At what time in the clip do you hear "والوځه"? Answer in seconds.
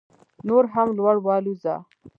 1.25-1.75